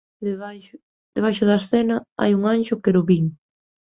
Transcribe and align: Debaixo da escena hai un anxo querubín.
Debaixo 1.15 1.43
da 1.49 1.57
escena 1.61 1.95
hai 2.21 2.31
un 2.37 2.41
anxo 2.55 2.81
querubín. 2.83 3.25